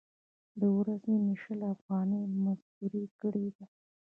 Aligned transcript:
د 0.59 0.61
ورځې 0.77 1.13
مې 1.23 1.35
شل 1.41 1.61
افغانۍ 1.75 2.21
مزدورۍ 2.43 3.05
کړې 3.19 3.45
ده. 3.55 3.65